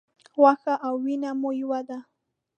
غوښه 0.39 0.73
او 0.85 0.93
وینه 1.05 1.29
مو 1.39 1.49
یوه 1.61 1.79
ده. 1.87 1.97